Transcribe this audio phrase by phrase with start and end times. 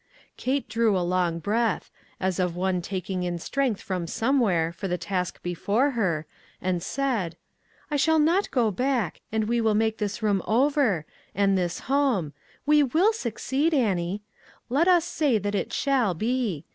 [0.35, 4.87] Kate drew a long breath, as of one tak ing in strength from somewhere for
[4.87, 6.25] the task before her,
[6.59, 7.37] and said:"
[7.91, 12.33] I shall not go back, and we will make this room over, and this home;
[12.65, 14.23] we will succeed, Annie.
[14.69, 16.65] Let us say that it shall be.